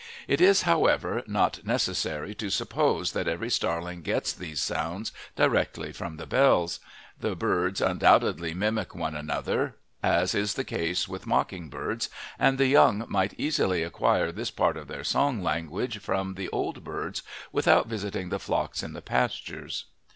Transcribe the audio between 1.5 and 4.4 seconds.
necessary to suppose that every starling gets